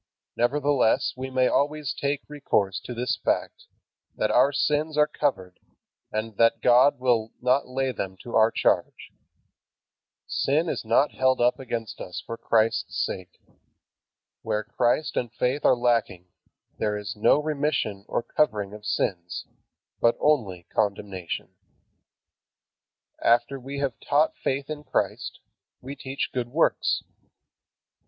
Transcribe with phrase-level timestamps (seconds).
[0.35, 3.67] Nevertheless we may always take recourse to this fact,
[4.15, 5.59] "that our sins are covered,"
[6.11, 9.11] and that "God will not lay them to our charge."
[10.25, 13.39] Sin is not held against us for Christ's sake.
[14.41, 16.25] Where Christ and faith are lacking,
[16.79, 19.45] there is no remission or covering of sins,
[19.99, 21.53] but only condemnation.
[23.23, 25.41] After we have taught faith in Christ,
[25.79, 27.03] we teach good works.